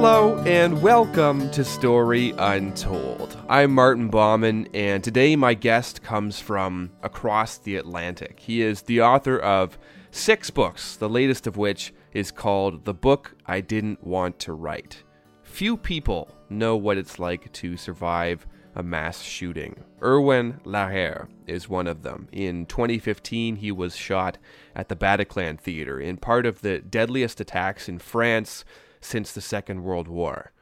[0.00, 3.36] Hello and welcome to Story Untold.
[3.50, 8.40] I'm Martin Bauman, and today my guest comes from across the Atlantic.
[8.40, 9.78] He is the author of
[10.10, 15.02] six books, the latest of which is called The Book I Didn't Want to Write.
[15.42, 19.84] Few people know what it's like to survive a mass shooting.
[20.00, 22.26] Erwan Larher is one of them.
[22.32, 24.38] In 2015, he was shot
[24.74, 28.64] at the Bataclan Theater in part of the deadliest attacks in France
[29.00, 30.52] since the Second World War.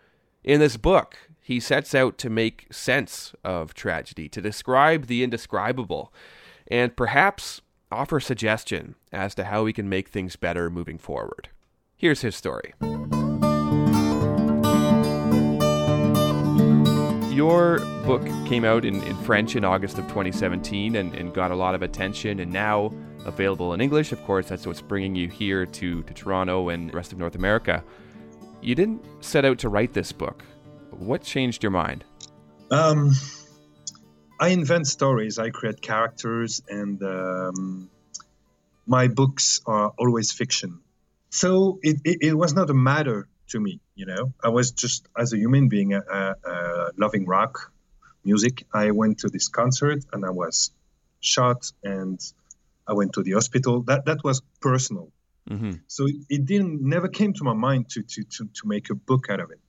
[0.44, 6.12] In this book, he sets out to make sense of tragedy, to describe the indescribable,
[6.66, 11.48] and perhaps offer suggestion as to how we can make things better moving forward.
[11.96, 12.74] Here's his story.
[17.34, 21.54] Your book came out in, in French in August of 2017 and, and got a
[21.54, 22.92] lot of attention, and now
[23.24, 24.12] available in English.
[24.12, 27.36] Of course, that's what's bringing you here to, to Toronto and the rest of North
[27.36, 27.84] America.
[28.60, 30.44] You didn't set out to write this book.
[30.90, 32.04] What changed your mind?
[32.70, 33.12] Um,
[34.40, 37.90] I invent stories, I create characters, and um,
[38.86, 40.80] my books are always fiction.
[41.30, 44.32] So it, it, it, was not a matter to me, you know.
[44.42, 45.98] I was just, as a human being,
[46.96, 47.72] loving rock
[48.24, 48.66] music.
[48.74, 50.70] I went to this concert and I was
[51.20, 52.20] shot and
[52.86, 53.82] I went to the hospital.
[53.82, 55.12] That, that was personal
[55.48, 55.72] Mm-hmm.
[55.86, 59.26] So it didn't never came to my mind to to to, to make a book
[59.30, 59.60] out of it.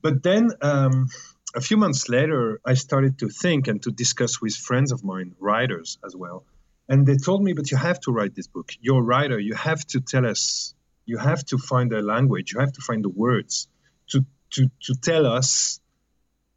[0.00, 1.08] But then um,
[1.54, 5.34] a few months later, I started to think and to discuss with friends of mine,
[5.38, 6.44] writers as well,
[6.88, 8.72] and they told me, "But you have to write this book.
[8.80, 9.38] You're a writer.
[9.38, 10.74] You have to tell us.
[11.04, 12.52] You have to find a language.
[12.52, 13.68] You have to find the words
[14.10, 15.80] to to to tell us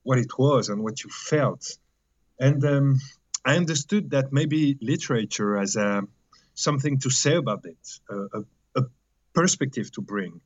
[0.03, 1.77] what it was and what you felt."
[2.39, 2.99] And um,
[3.43, 6.03] I understood that maybe literature as a
[6.55, 8.43] something to say about it, a,
[8.75, 8.83] a
[9.33, 10.41] perspective to bring,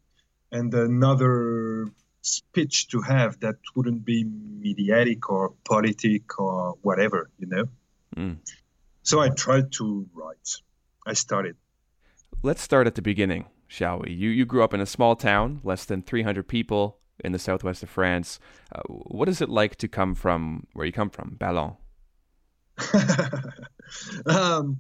[0.52, 1.88] and another
[2.22, 7.66] speech to have that wouldn't be mediatic or politic or whatever, you know.
[8.16, 8.38] Mm.
[9.04, 10.50] So I tried to write.
[11.06, 11.56] I started.
[12.44, 14.12] Let's start at the beginning, shall we?
[14.12, 17.84] You you grew up in a small town, less than 300 people in the southwest
[17.84, 18.40] of France.
[18.74, 21.76] Uh, what is it like to come from where you come from, Ballon?
[24.26, 24.78] um,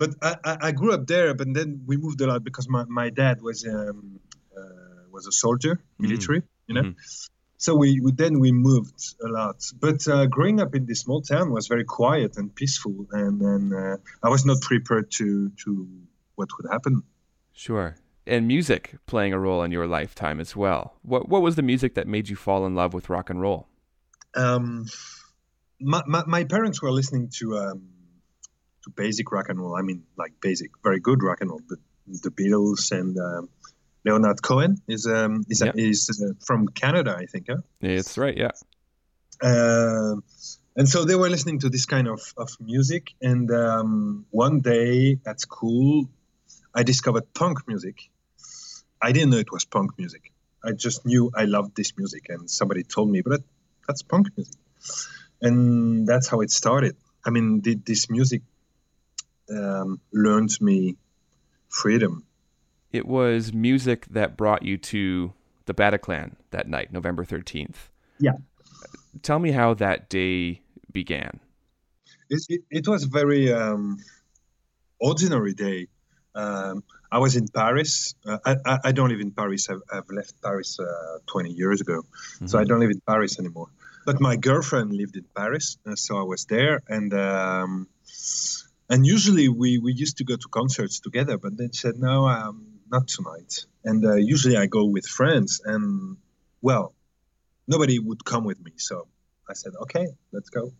[0.00, 3.10] but I, I, grew up there, but then we moved a lot because my, my
[3.10, 4.18] dad was um,
[4.56, 6.02] uh, was a soldier, mm-hmm.
[6.08, 6.68] military, mm-hmm.
[6.68, 6.88] you know.
[6.88, 7.28] Mm-hmm.
[7.58, 9.62] So we, we, then we moved a lot.
[9.78, 13.74] But uh, growing up in this small town was very quiet and peaceful, and, and
[13.74, 15.86] uh, I was not prepared to to
[16.34, 17.02] what would happen.
[17.52, 17.96] Sure.
[18.26, 20.96] And music playing a role in your lifetime as well.
[21.02, 23.68] What what was the music that made you fall in love with rock and roll?
[24.34, 24.86] Um,
[25.78, 27.82] my, my, my parents were listening to um,
[28.84, 29.76] to basic rock and roll.
[29.76, 31.60] I mean, like basic, very good rock and roll.
[31.68, 31.76] The,
[32.06, 33.48] the Beatles and um,
[34.04, 35.72] Leonard Cohen is um, is, yeah.
[35.74, 37.46] is uh, from Canada, I think.
[37.48, 37.58] Huh?
[37.80, 38.50] It's right, yeah.
[39.42, 40.16] Uh,
[40.76, 43.08] and so they were listening to this kind of, of music.
[43.20, 46.08] And um, one day at school,
[46.74, 48.10] I discovered punk music.
[49.02, 50.32] I didn't know it was punk music.
[50.62, 53.40] I just knew I loved this music, and somebody told me, but
[53.86, 54.60] that's punk music.
[55.40, 56.96] And that's how it started.
[57.24, 58.42] I mean, this music
[59.50, 60.96] um, learned me
[61.68, 62.24] freedom.
[62.92, 65.32] It was music that brought you to
[65.66, 67.76] the Bataclan that night, November 13th.
[68.18, 68.32] Yeah.
[69.22, 70.62] Tell me how that day
[70.92, 71.40] began.
[72.28, 73.98] It, it, it was a very um,
[75.00, 75.88] ordinary day.
[76.34, 78.14] Um, I was in Paris.
[78.24, 79.68] Uh, I, I, don't live in Paris.
[79.68, 82.02] I've, I've left Paris uh, 20 years ago.
[82.02, 82.46] Mm-hmm.
[82.46, 83.66] So I don't live in Paris anymore.
[84.06, 85.76] But my girlfriend lived in Paris.
[85.84, 86.82] Uh, so I was there.
[86.88, 87.88] And um,
[88.90, 92.66] and usually we, we used to go to concerts together, but then said, no, um,
[92.90, 93.64] not tonight.
[93.84, 96.16] And uh, usually I go with friends, and
[96.60, 96.92] well,
[97.68, 98.72] nobody would come with me.
[98.76, 99.06] So
[99.48, 100.72] I said, okay, let's go.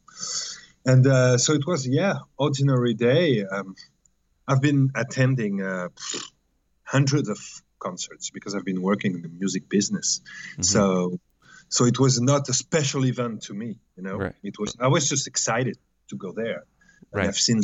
[0.84, 3.44] And uh, so it was, yeah, ordinary day.
[3.44, 3.76] Um,
[4.48, 5.91] I've been attending uh,
[6.82, 7.38] hundreds of
[7.78, 10.21] concerts because I've been working in the music business.
[10.53, 10.62] Mm-hmm.
[10.62, 11.21] So,
[11.68, 13.78] so it was not a special event to me.
[13.97, 14.34] You know, right.
[14.42, 14.77] it was.
[14.80, 15.78] I was just excited
[16.09, 16.65] to go there.
[17.12, 17.26] Right.
[17.26, 17.60] I've seen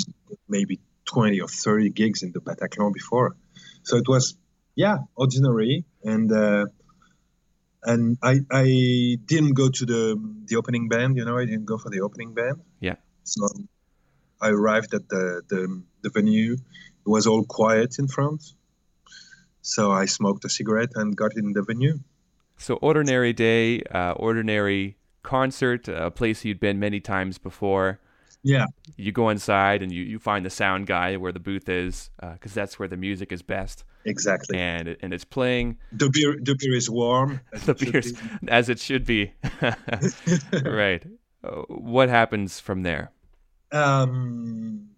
[0.48, 3.36] maybe 20 or 30 gigs in the Bataclan before.
[3.82, 4.36] So it was,
[4.74, 5.84] yeah, ordinary.
[6.02, 6.66] And uh,
[7.86, 11.16] and I I didn't go to the the opening band.
[11.16, 12.62] You know, I didn't go for the opening band.
[12.80, 12.96] Yeah.
[13.22, 13.46] So
[14.40, 16.54] I arrived at the the, the venue.
[16.54, 18.42] It was all quiet in front.
[19.62, 21.98] So I smoked a cigarette and got in the venue.
[22.58, 28.00] So ordinary day, uh, ordinary concert, a place you'd been many times before.
[28.54, 28.66] Yeah.
[28.96, 32.52] You go inside and you, you find the sound guy where the booth is because
[32.56, 33.84] uh, that's where the music is best.
[34.04, 34.56] exactly.
[34.58, 37.40] and and it's playing The beer, the beer is warm.
[37.52, 38.42] as the it should be.
[38.58, 39.32] as it should be.
[40.82, 41.02] right.
[41.42, 43.10] Uh, What happens from there?
[43.72, 44.90] Um,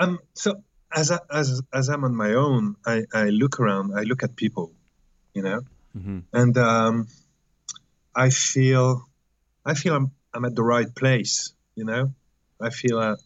[0.00, 3.92] I'm so as I, as as I'm on my own, I, I look around.
[3.98, 4.72] I look at people,
[5.34, 5.60] you know,
[5.92, 7.06] hmm and um,
[8.14, 8.86] I feel
[9.64, 11.52] I feel I'm I'm at the right place.
[11.76, 12.12] You know,
[12.60, 13.16] I feel uh,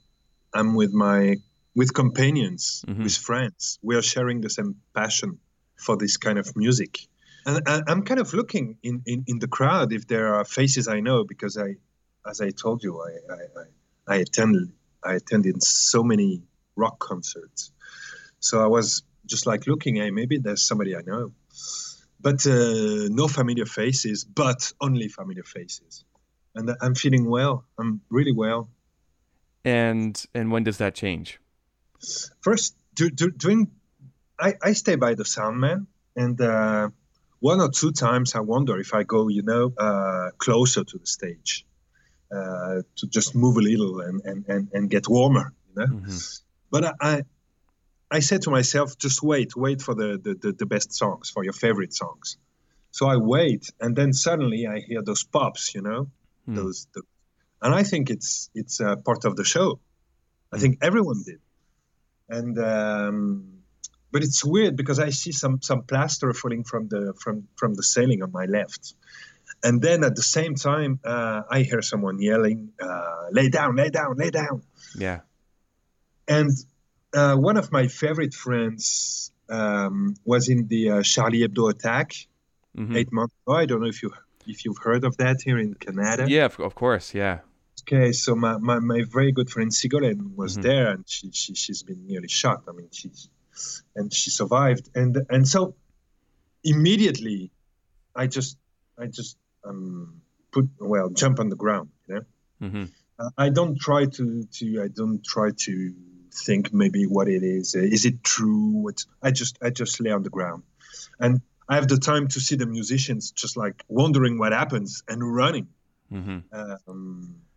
[0.54, 1.36] I'm with my
[1.74, 3.02] with companions, Mhm.
[3.04, 3.78] with friends.
[3.82, 5.38] We are sharing the same passion
[5.76, 6.98] for this kind of music,
[7.46, 10.88] and I, I'm kind of looking in, in in the crowd if there are faces
[10.88, 11.76] I know because I,
[12.26, 14.72] as I told you, I I, I, I attended
[15.04, 16.42] I attended so many
[16.76, 17.70] rock concerts,
[18.40, 21.32] so I was just like looking, hey, maybe there's somebody I know
[22.20, 26.04] but uh, no familiar faces, but only familiar faces.
[26.54, 27.64] And I'm feeling well.
[27.78, 28.68] I'm really well.
[29.64, 31.40] And and when does that change?
[32.40, 33.70] First, do, do, doing,
[34.38, 36.90] I, I stay by the sound man, and uh,
[37.40, 41.06] one or two times I wonder if I go, you know, uh, closer to the
[41.06, 41.66] stage
[42.32, 45.86] uh, to just move a little and, and, and, and get warmer, you know.
[45.86, 46.40] Mhm.
[46.70, 47.22] But I, I,
[48.10, 51.42] I said to myself, just wait, wait for the, the, the, the best songs, for
[51.42, 52.36] your favorite songs.
[52.90, 56.10] So I wait, and then suddenly I hear those pops, you know,
[56.46, 56.54] Hmm.
[56.54, 57.02] those, the,
[57.62, 59.80] and I think it's it's uh, part of the show.
[60.52, 60.62] I Hmm.
[60.62, 61.40] think everyone did,
[62.28, 63.18] and um,
[64.12, 67.82] but it's weird because I see some some plaster falling from the from from the
[67.82, 68.94] ceiling on my left,
[69.62, 73.90] and then at the same time uh, I hear someone yelling, uh, "Lay down, lay
[73.90, 74.62] down, lay down!"
[74.96, 75.20] Yeah.
[76.26, 76.50] And
[77.14, 82.12] uh, one of my favorite friends um, was in the uh, Charlie Hebdo attack
[82.76, 82.94] Mhm.
[82.96, 83.56] eight months ago.
[83.56, 84.10] I don't know if you
[84.46, 86.24] if you've heard of that here in Canada.
[86.28, 87.14] Yeah, of course.
[87.14, 87.38] Yeah.
[87.88, 90.62] Okay, so my, my, my very good friend Sigolène was Mhm.
[90.62, 92.64] there, and she, she she's been nearly shot.
[92.68, 93.10] I mean, she
[93.96, 95.74] and she survived, and and so
[96.64, 97.50] immediately,
[98.14, 98.58] I just
[98.98, 100.20] I just um
[100.52, 102.24] put well jump on the ground, you know.
[102.60, 102.84] hmm
[103.18, 105.94] Uh, I don't try to to I don't try to
[106.46, 107.74] think maybe what it is.
[107.74, 108.82] Uh, is it true?
[108.84, 110.62] What I just I just lay on the ground,
[111.18, 111.40] and
[111.70, 115.68] I have the time to see the musicians just like wondering what happens and running,
[116.10, 117.47] hmm um,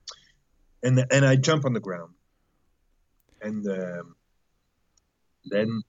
[0.84, 2.14] and and I jump on the ground,
[3.42, 4.16] and um,
[5.46, 5.82] then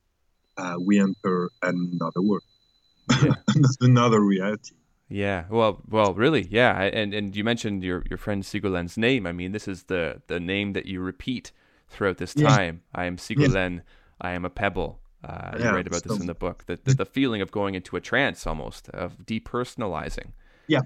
[0.57, 2.43] uh, we enter another world,
[3.23, 3.35] Yeah.
[3.81, 4.75] another reality.
[5.09, 5.45] Yeah.
[5.51, 6.81] Well, well, really, yeah.
[6.83, 9.27] And and you mentioned your your friend Sigolène's name.
[9.27, 11.53] I mean, this is the the name that you repeat
[11.89, 12.49] throughout this Yeah.
[12.49, 12.83] time.
[12.95, 13.83] I am Sigurlen.
[14.21, 15.01] I am a pebble.
[15.25, 16.65] Uh, you write about this in the book.
[16.67, 20.33] The, the the feeling of going into a trance, almost of depersonalizing.
[20.67, 20.81] Yeah.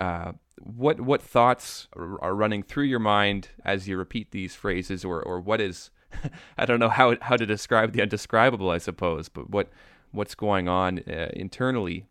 [0.00, 5.22] Uh, what what thoughts are running through your mind as you repeat these phrases, or
[5.22, 5.90] or what is
[6.58, 9.68] I don't know how how to describe the undescribable, I suppose, but what
[10.12, 12.06] what's going on uh, internally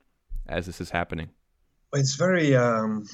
[0.47, 1.29] as this is happening?
[1.93, 3.07] It's very um,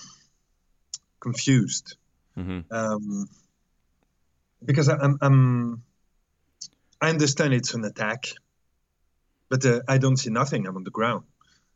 [1.19, 1.95] confused.
[2.35, 3.27] hmm um,
[4.63, 5.83] because I- I'm, I'm
[7.01, 8.25] I understand it's an attack,
[9.49, 10.65] but uh, I don't see nothing.
[10.65, 11.25] I'm on the ground.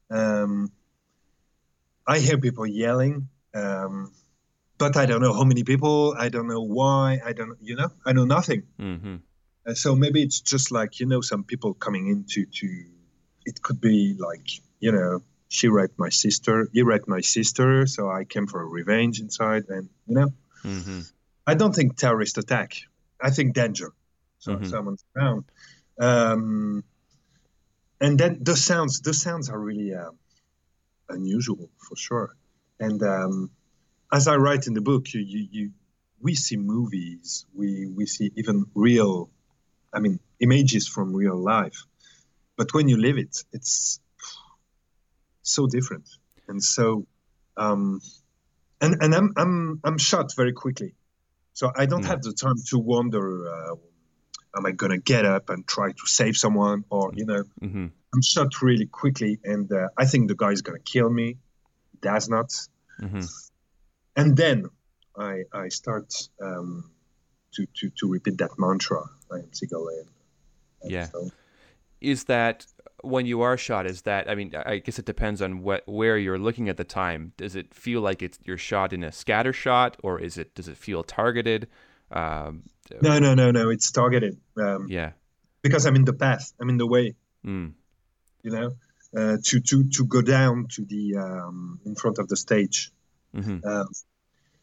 [0.09, 0.71] Um,
[2.15, 4.11] I hear people yelling, um,
[4.77, 6.15] but I don't know how many people.
[6.17, 7.05] I don't know why.
[7.29, 8.61] I don't, you know, I know nothing.
[8.77, 9.17] hmm
[9.67, 12.67] Uh, so maybe it's just like you know, some people coming into to.
[13.49, 14.47] It could be like
[14.85, 15.21] you know,
[15.55, 16.55] she raped my sister.
[16.73, 20.29] He raped my sister, so I came for a revenge inside, and you know.
[20.63, 21.01] hmm
[21.51, 22.69] I don't think terrorist attack.
[23.27, 23.89] I think danger.
[24.39, 24.67] So Mhm.
[24.73, 25.43] someone's around.
[26.07, 26.83] Um,
[27.99, 30.15] and then the sounds, the sounds are really um,
[31.09, 32.35] unusual for sure.
[32.79, 33.51] And um,
[34.11, 35.71] as I write in the book, you, you, you,
[36.21, 39.29] we see movies, we, we see even real,
[39.93, 41.85] I mean, images from real life.
[42.57, 43.99] But when you live it, it's
[45.41, 46.07] so different.
[46.47, 47.05] And so,
[47.57, 48.01] um,
[48.81, 50.95] and, and I'm, I'm, I'm shot very quickly.
[51.53, 52.11] So I don't Hmm.
[52.11, 53.75] have the time to wonder, uh,
[54.55, 56.85] am I going to get up and try to save someone?
[56.89, 59.39] Or, you know, hmm I'm shot really quickly.
[59.43, 61.37] And uh, I think the guy is going to kill me.
[61.91, 62.51] He does not.
[62.99, 63.21] hmm
[64.15, 64.65] And then
[65.17, 66.89] I, I start um,
[67.53, 69.01] to, to, to repeat that mantra.
[69.31, 70.07] I am Sigolène.
[70.81, 71.05] And Yeah.
[71.05, 71.29] so-
[72.01, 72.65] Is that
[73.03, 73.85] when you are shot?
[73.85, 76.83] Is that I mean, I guess it depends on what where you're looking at the
[76.85, 77.33] time.
[77.37, 80.67] Does it feel like it's you're shot in a scatter shot, or is it does
[80.69, 81.67] it feel targeted?
[82.11, 82.63] Um,
[83.01, 83.69] no, no, no, no.
[83.69, 85.11] It's targeted um, yeah.
[85.61, 86.51] because I'm in the path.
[86.59, 87.15] I'm in the way.
[87.45, 87.73] Mm.
[88.43, 88.75] You know,
[89.17, 92.91] uh, to to to go down to the um, in front of the stage.
[93.33, 93.87] hmm Um,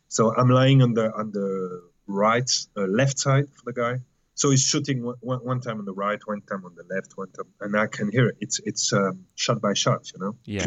[0.08, 4.00] so I'm lying on the on the right, uh, left side for the guy,
[4.34, 7.16] So he's shooting one, one, one time on the right, one time on the left,
[7.16, 8.36] one time, and I can hear it.
[8.40, 10.36] It's it's um, shot by shot, you know.
[10.44, 10.66] Yeah.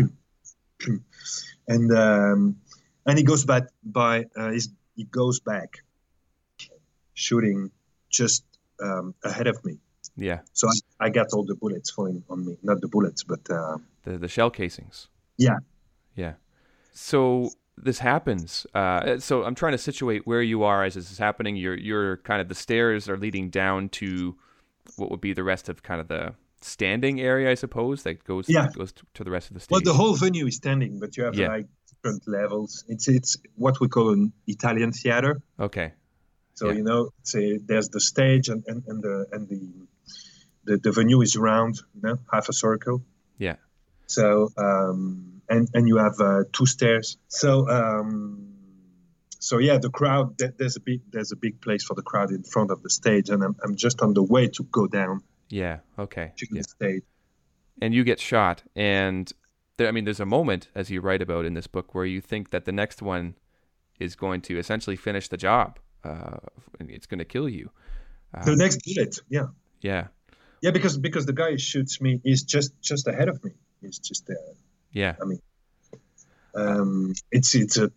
[1.68, 2.58] and um,
[3.06, 5.84] and he goes back by uh, he's, he goes back,
[7.14, 7.72] shooting
[8.10, 8.44] just
[8.84, 9.78] um, ahead of me.
[10.22, 10.40] Yeah.
[10.54, 13.78] So I, I got all the bullets falling on me, not the bullets, but uh,
[14.04, 15.08] The the shell casings.
[15.38, 15.58] yeah.
[16.16, 16.34] Yeah.
[16.94, 18.66] So this happens.
[18.74, 21.56] Uh, so I'm trying to situate where you are as this is happening.
[21.56, 24.36] You're you're kind of the stairs are leading down to
[24.98, 28.46] what would be the rest of kind of the standing area, I suppose, that goes
[28.50, 28.68] Yeah.
[28.76, 29.72] goes to, to the rest of the stage.
[29.72, 31.48] Well, the whole venue is standing, but you have Yeah.
[31.48, 32.84] like different levels.
[32.90, 35.42] It's it's what we call an Italian theater.
[35.60, 35.94] okay.
[36.60, 36.78] So Yeah.
[36.80, 37.02] you know,
[37.36, 39.62] a, there's the stage and, and, and the and the,
[40.66, 42.98] the the venue is round, you know, half a circle.
[43.38, 43.56] Yeah.
[44.08, 47.18] So um, and and you have uh, two stairs.
[47.30, 48.56] So um,
[49.48, 50.26] so yeah, the crowd.
[50.60, 53.30] There's a big there's a big place for the crowd in front of the stage,
[53.30, 55.78] and I'm I'm just on the way to go down Yeah.
[55.98, 56.34] Okay.
[56.40, 56.62] to Yeah.
[56.62, 57.04] the stage.
[57.82, 59.32] And you get shot, and
[59.78, 62.20] there, I mean, there's a moment as you write about in this book where you
[62.20, 63.36] think that the next one
[63.98, 65.80] is going to essentially finish the job.
[66.04, 66.38] Uh,
[66.80, 67.70] and it's going to kill you.
[68.46, 69.48] The Um, next bullet, yeah,
[69.82, 70.08] yeah.
[70.62, 73.52] yeah, because because the guy shoots me is just just ahead of me.
[73.82, 74.38] He's just there.
[74.92, 75.16] Yeah.
[75.22, 75.42] I mean,
[76.56, 77.92] um, it's it's a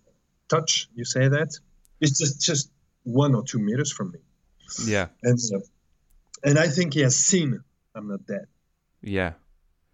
[0.48, 0.88] touch.
[0.94, 1.50] You say that?
[2.00, 2.70] It's just just
[3.04, 4.18] one or two meters from me,
[4.84, 5.08] Yeah.
[5.22, 5.60] and uh,
[6.42, 7.62] and I think he has seen
[7.94, 8.46] I'm not dead.
[9.02, 9.32] Yeah.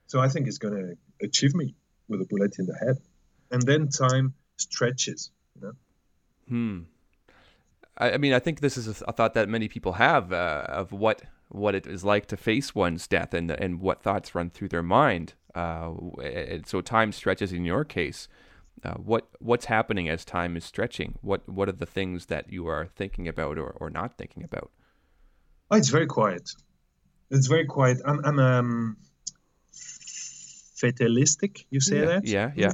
[0.06, 1.74] So I think he's going to achieve me
[2.08, 2.96] with a bullet in the head,
[3.50, 5.30] and then time stretches.
[5.54, 5.72] You know?
[6.48, 6.78] Hmm.
[7.98, 10.64] I, I mean, I think this is a, a thought that many people have uh,
[10.68, 14.50] of what what it is like to face one's death and and what thoughts run
[14.50, 15.34] through their mind.
[15.54, 18.28] Uh, and so time stretches in your case.
[18.84, 21.18] Uh, what what's happening as time is stretching?
[21.20, 24.70] What what are the things that you are thinking about or, or not thinking about?
[25.70, 26.48] Oh, it's very quiet.
[27.30, 28.00] It's very quiet.
[28.04, 28.96] I'm I'm um,
[30.76, 31.66] fatalistic.
[31.70, 32.26] You say yeah, that?
[32.26, 32.72] yeah, yeah,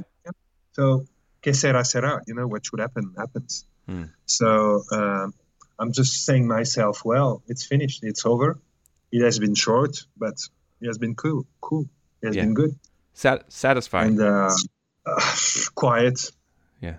[0.73, 1.05] So,
[1.41, 2.21] que sera sera.
[2.27, 3.65] You know what should happen happens.
[3.87, 4.03] Hmm.
[4.25, 5.33] So um,
[5.79, 8.03] I'm just saying myself, well, it's finished.
[8.03, 8.59] It's over.
[9.11, 10.35] It has been short, but
[10.81, 11.45] it has been cool.
[11.61, 11.85] Cool.
[12.21, 12.43] It has Yeah.
[12.45, 12.75] been good.
[13.13, 14.07] Sat- satisfied.
[14.07, 14.51] And uh,
[15.05, 15.35] uh,
[15.75, 16.31] quiet.
[16.81, 16.97] Yeah.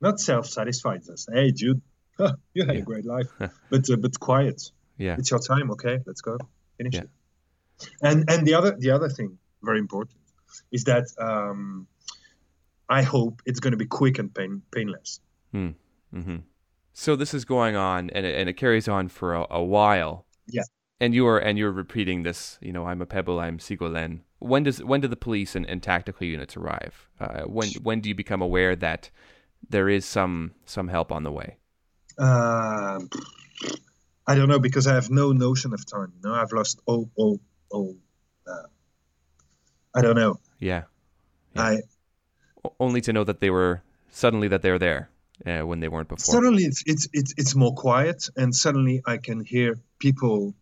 [0.00, 1.04] Not self-satisfied.
[1.04, 1.80] Just hey, dude,
[2.18, 2.82] you had Yeah.
[2.82, 3.28] a great life,
[3.70, 4.72] but uh, but quiet.
[4.98, 5.70] yeah, It's your time.
[5.72, 6.38] Okay, let's go.
[6.78, 7.02] Finish Yeah.
[7.02, 7.10] it.
[8.02, 10.16] And and the other the other thing, very important,
[10.72, 11.86] is that um,
[12.88, 15.20] I hope it's going to be quick and pain, painless.
[16.14, 16.36] Hmm
[16.92, 20.26] So this is going on, and it, and it carries on for a, a while.
[20.46, 20.62] Yeah.
[21.00, 22.58] And you are and you're repeating this.
[22.62, 23.40] You know, I'm a pebble.
[23.40, 24.20] I'm Sigolène.
[24.38, 27.08] When does when do the police and, and tactical units arrive?
[27.20, 29.10] Uh, when when do you become aware that
[29.68, 31.56] there is some some help on the way?
[32.16, 33.10] Um,
[34.26, 36.12] I don't know because I have no notion of time.
[36.22, 37.40] No, I've lost all all
[37.70, 37.96] all.
[38.46, 38.68] Uh,
[39.94, 40.38] I don't know.
[40.60, 40.84] Yeah.
[41.54, 41.62] Yeah.
[41.62, 41.80] I
[42.78, 45.10] Only to know that they were suddenly that they're there
[45.46, 46.34] uh, when they weren't before.
[46.34, 50.54] suddenly it's, it's it's it's more quiet, and suddenly I can hear people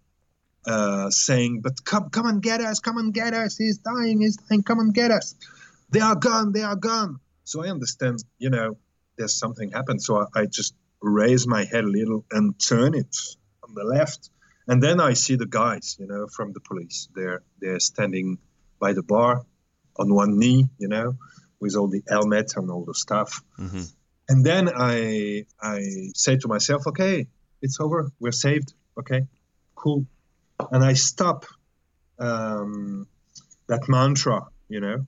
[0.67, 2.81] uh, saying, "But come come and get us!
[2.81, 3.57] Come and get us!
[3.57, 4.21] He's dying!
[4.21, 4.63] He's dying!
[4.63, 5.35] Come and get us!
[5.91, 6.53] They are gone!
[6.53, 8.25] They are gone!" So I understand.
[8.39, 8.77] You know,
[9.17, 10.03] there's something happened.
[10.03, 13.17] So I, I just raise my head a little and turn it
[13.67, 14.31] on the left,
[14.67, 15.97] and then I see the guys.
[15.99, 17.09] You know, from the police.
[17.15, 18.39] They're they're standing
[18.81, 19.45] by the bar
[19.97, 20.69] on one knee.
[20.79, 21.17] You know,
[21.61, 23.83] with all the helmet and all the stuff hmm
[24.29, 25.81] and then I I
[26.15, 27.27] say to myself, okay,
[27.61, 29.23] it's over, we're saved, okay,
[29.75, 30.07] cool,
[30.71, 31.45] and I stop
[32.19, 33.07] um,
[33.69, 35.07] that mantra, you know,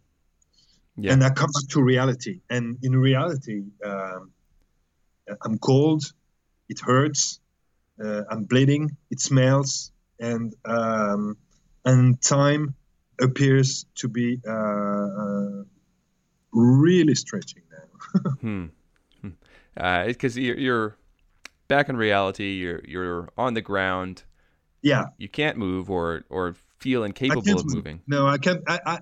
[0.96, 1.12] Yeah.
[1.12, 2.40] and I come back to reality.
[2.50, 4.32] And in reality, um,
[5.44, 6.02] I'm cold,
[6.68, 7.40] it hurts,
[8.04, 11.36] uh, I'm bleeding, it smells, and um,
[11.84, 12.74] and time
[13.20, 15.62] appears to be uh, uh,
[16.52, 18.30] really stretching now.
[18.40, 18.66] Hmm.
[19.74, 20.96] Because you're, you're
[21.68, 22.52] back in reality.
[22.54, 24.22] You're you're on the ground.
[24.82, 25.06] yeah.
[25.18, 28.00] You can't move or or feel incapable of moving.
[28.06, 28.62] No, I can.
[28.66, 28.98] I, I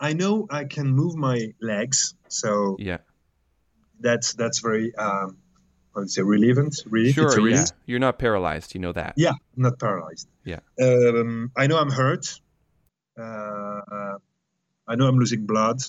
[0.00, 2.98] I know I can move my legs, so Yeah.
[4.00, 5.36] that's that's very um,
[5.96, 6.76] you say relievant.
[6.86, 7.14] Relief.
[7.14, 7.30] Sure.
[7.30, 7.36] Yeah.
[7.44, 7.68] relief.
[7.86, 8.74] You're not paralyzed.
[8.74, 9.14] You know that.
[9.16, 10.28] Yeah, I'm not paralyzed.
[10.44, 10.60] Yeah.
[10.80, 12.40] Um, I know I'm hurt.
[13.18, 14.18] Uh, uh,
[14.86, 15.80] I know I'm losing blood,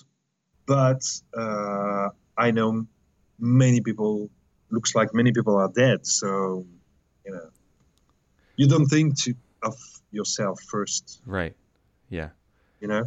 [0.66, 1.04] but
[1.38, 2.88] uh, I know
[3.40, 4.30] many people.
[4.72, 6.06] Looks like many people are dead.
[6.06, 6.66] So,
[7.26, 7.50] you know,
[8.56, 9.76] you don't think to of
[10.12, 11.22] yourself first.
[11.26, 11.56] Right.
[12.10, 12.30] Yeah.
[12.80, 13.04] You know.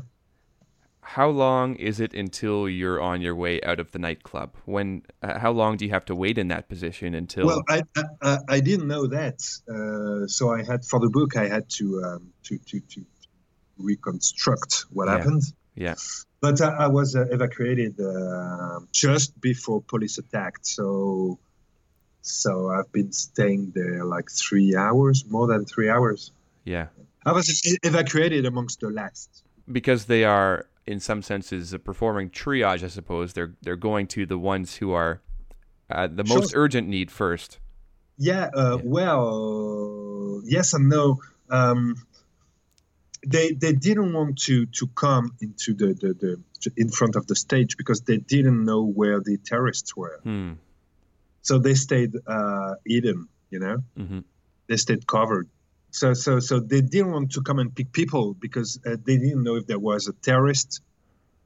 [1.01, 4.55] how long is it until you're on your way out of the nightclub?
[4.67, 5.03] When?
[5.23, 7.47] Uh, how long do you have to wait in that position until?
[7.47, 7.83] Well, I
[8.23, 12.03] I, I didn't know that, uh, so I had for the book I had to
[12.07, 13.05] um, to, to to
[13.79, 15.19] reconstruct what Yeah.
[15.19, 15.43] happened.
[15.75, 15.95] Yeah.
[16.41, 21.38] But I, I was uh, evacuated uh, just before police attacked, so
[22.21, 26.33] so I've been staying there like three hours, more than three hours.
[26.64, 26.87] Yeah.
[27.25, 29.45] I was evacuated amongst the last.
[29.71, 32.83] Because they are, in some senses, performing triage.
[32.83, 35.21] I suppose they're they're going to the ones who are
[35.91, 36.38] uh, the Sure.
[36.38, 37.59] most urgent need first.
[38.19, 38.83] Yeah, uh, Yeah.
[38.85, 41.21] well, yes and no.
[41.50, 41.97] Um,
[43.26, 47.37] they they didn't want to to come into the, the, the in front of the
[47.37, 50.21] stage because they didn't know where the terrorists were.
[50.23, 50.52] Hmm.
[51.43, 53.29] So they stayed uh, hidden.
[53.50, 54.21] You know, hmm
[54.69, 55.49] they stayed covered.
[55.91, 59.43] So so so they didn't want to come and pick people because uh, they didn't
[59.43, 60.81] know if there was a terrorist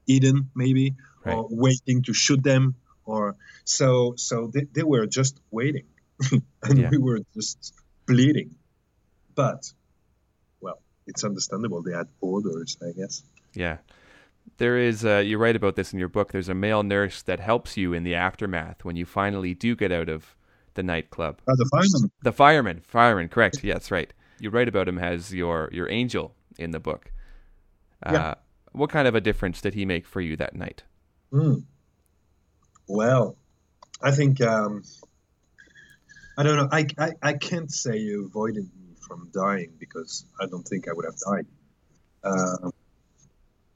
[0.07, 5.85] hidden maybe or waiting to shoot them or so so they, they were just waiting
[6.63, 6.89] and Yeah.
[6.89, 7.73] we were just
[8.07, 8.55] bleeding
[9.35, 9.71] but
[11.07, 13.23] it's understandable they had orders i guess
[13.53, 13.77] Yeah.
[14.59, 17.39] There is, uh, you write about this in your book, there's a male nurse that
[17.41, 20.35] helps you in the aftermath when you finally do get out of
[20.75, 21.41] the nightclub.
[21.47, 23.61] uh, the fireman The fireman, fireman, correct.
[23.63, 24.11] Yes, right.
[24.39, 27.11] You write about him as your, your angel in the book.
[28.01, 28.33] Uh, Yeah.
[28.71, 30.83] What kind of a difference did he make for you that night?
[31.31, 31.55] Hmm.
[32.87, 33.35] well
[34.01, 34.81] i think um,
[36.37, 40.45] i don't know I, I i can't say you avoided me from dying because i
[40.45, 41.45] don't think i would have died.
[42.23, 42.69] Uh,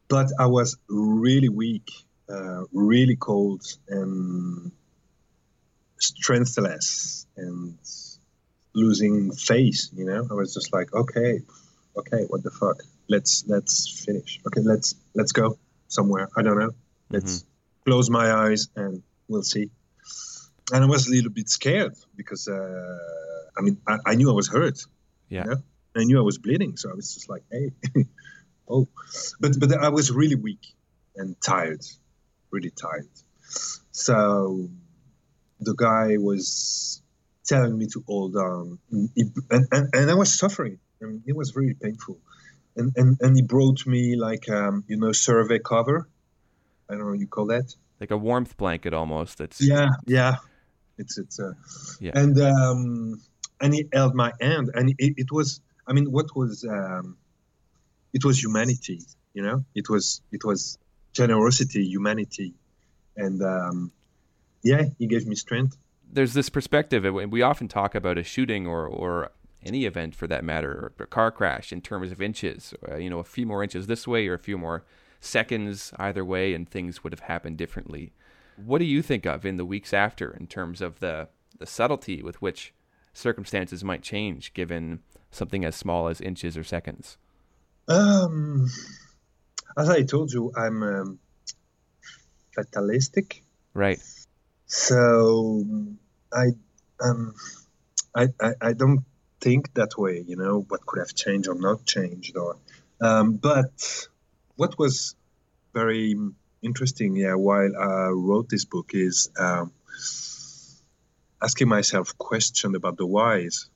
[0.07, 1.89] but i was really weak
[2.29, 4.71] uh, really cold and
[6.00, 7.77] strengthless and
[8.73, 10.25] losing face you know?
[10.29, 11.41] I was just like okay
[11.97, 12.77] okay what the fuck?
[13.09, 14.39] Let's let's finish.
[14.47, 15.57] Okay let's let's go
[15.88, 16.29] somewhere.
[16.38, 16.71] I don't know.
[17.09, 17.43] Let's
[17.85, 19.69] close my eyes and we'll see.
[20.73, 22.97] And i was a little bit scared because uh,
[23.57, 24.79] i mean I, I knew i was hurt
[25.31, 25.43] Yeah.
[25.43, 25.63] know?
[25.95, 27.71] i knew i was bleeding so i was just like hey.
[28.73, 28.88] Oh.
[29.41, 30.65] But but i was really weak
[31.15, 31.83] and tired
[32.51, 33.09] really tired.
[33.91, 34.69] So
[35.60, 37.01] the guy was
[37.45, 39.10] telling me to hold on and,
[39.49, 40.79] and, and, i was suffering.
[40.99, 42.19] And it was really painful.
[42.75, 46.08] And, and and he brought me like um you know survey cover.
[46.88, 47.73] I don't know what you call that.
[47.99, 49.39] Like a warmth blanket almost.
[49.39, 50.36] That's yeah yeah.
[50.97, 51.53] It's it's uh
[51.99, 52.12] Yeah.
[52.15, 53.21] and um
[53.62, 57.17] and he held my hand and it, it was i mean what was um
[58.13, 59.00] it was humanity
[59.34, 59.63] you know?
[59.76, 60.78] It was it was
[61.13, 62.54] generosity humanity
[63.17, 63.91] and um
[64.63, 65.78] yeah he gave me strength.
[66.12, 69.32] There's this perspective and we often talk about a shooting or or
[69.63, 73.10] any event for that matter or a car crash in terms of inches uh, you
[73.10, 74.84] know a few more inches this way or a few more
[75.19, 78.12] seconds either way and things would have happened differently.
[78.58, 82.24] What do you think of in the weeks after in terms of the the subtlety
[82.24, 82.74] with which
[83.13, 85.00] circumstances might change given
[85.32, 87.17] something as small as inches or seconds?
[87.88, 88.69] Um
[89.78, 91.19] as i told you i'm um,
[92.56, 93.43] fatalistic.
[93.74, 94.00] Right.
[94.65, 95.65] So
[96.34, 96.47] i
[97.04, 97.34] um
[98.15, 99.04] I, I i don't
[99.39, 102.58] think that way you know what could have changed or not changed or
[103.02, 104.08] um but
[104.56, 105.15] what was
[105.74, 106.15] very
[106.62, 109.71] interesting yeah while i wrote this book is um
[111.41, 113.69] asking myself questions about the whys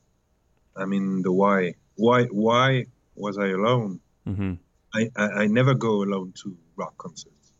[0.76, 4.54] i mean the why why why was i alone hmm
[4.96, 7.52] I, I, I never go alone to rock concerts.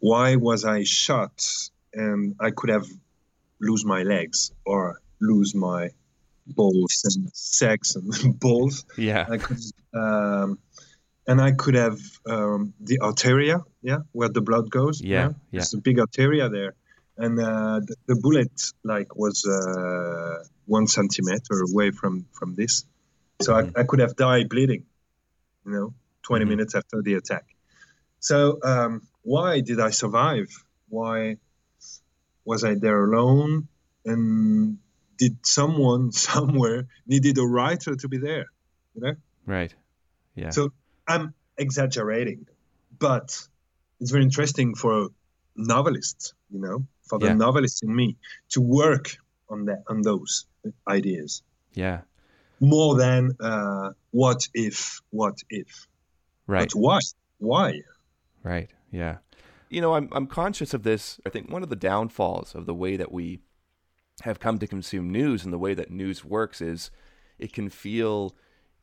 [0.00, 1.44] Why was I shot
[1.92, 2.86] and I could have
[3.60, 5.90] lose my legs or lose my
[6.46, 8.84] balls and sex and balls?
[8.96, 9.58] yeah I could,
[9.94, 10.58] um,
[11.26, 15.02] and I could have um, the arteria, yeah, where the blood goes.
[15.02, 15.32] Yeah, yeah.
[15.52, 16.74] There's a big arteria there,
[17.18, 18.52] and uh, the, the bullet
[18.84, 22.84] like was uh, one centimeter away from from this,
[23.42, 23.72] so Mhm.
[23.76, 24.84] I, I could have died bleeding,
[25.66, 26.48] you know, 20 Mhm.
[26.48, 27.44] minutes after the attack.
[28.20, 30.48] So um, why did I survive?
[30.88, 31.36] Why
[32.44, 33.68] was I there alone?
[34.04, 34.78] And
[35.18, 38.46] did someone somewhere needed a writer to be there?
[38.94, 39.14] You know.
[39.46, 39.74] right
[40.34, 40.70] yeah So
[41.06, 42.46] I'm exaggerating,
[42.98, 43.26] but
[44.00, 45.08] it's very interesting for a
[45.56, 47.34] novelist, you know, for the Yeah.
[47.34, 48.16] novelist in me
[48.50, 49.16] to work
[49.48, 50.46] on that on those
[50.88, 51.42] ideas
[51.74, 52.00] yeah
[52.60, 55.86] more than uh, what if, what if,
[56.46, 56.98] right but why,
[57.38, 57.80] why?
[58.42, 58.70] Right.
[58.90, 59.18] Yeah.
[59.68, 61.20] You know, I'm I'm conscious of this.
[61.26, 63.40] I think one of the downfalls of the way that we
[64.22, 66.90] have come to consume news and the way that news works is
[67.38, 68.34] it can feel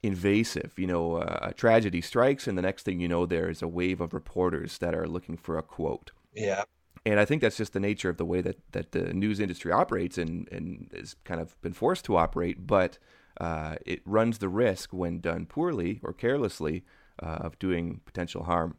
[0.03, 0.73] invasive.
[0.77, 3.99] You know, uh, a tragedy strikes, and the next thing you know, there's a wave
[3.99, 6.11] of reporters that are looking for a quote.
[6.33, 6.63] Yeah.
[7.05, 9.71] And I think that's just the nature of the way that, that the news industry
[9.71, 12.65] operates and, and is kind of been forced to operate.
[12.65, 12.97] But
[13.39, 16.83] uh, it runs the risk, when done poorly or carelessly,
[17.21, 18.77] uh, of doing potential harm.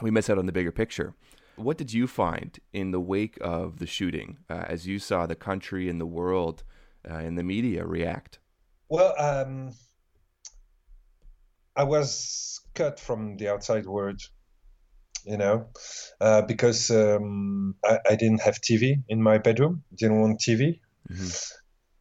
[0.00, 1.14] We miss out on the bigger picture.
[1.56, 5.36] What did you find in the wake of the shooting uh, as you saw the
[5.36, 6.64] country and the world
[7.08, 8.40] uh, and the media react?
[8.88, 9.70] Well, um,
[11.76, 14.20] I was cut from the outside world,
[15.24, 15.66] you know,
[16.20, 19.82] uh, because um, I, I, didn't have TV in my bedroom.
[19.94, 20.80] Didn't want TV.
[21.10, 21.28] Mm-hmm.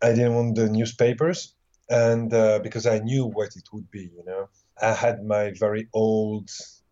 [0.01, 1.55] I didn't want the newspapers,
[1.89, 4.49] and uh, because I knew what it would be, you know,
[4.81, 6.49] I had my very old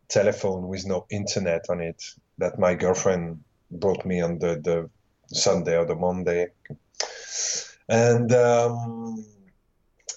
[0.07, 2.01] telephone with no internet on it
[2.37, 4.89] that my girlfriend brought me on the, the
[5.27, 6.47] Sunday or the Monday,
[7.89, 9.25] and um,